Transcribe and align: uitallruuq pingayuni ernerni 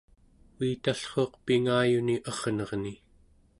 uitallruuq 0.61 1.33
pingayuni 1.45 2.15
ernerni 2.31 2.95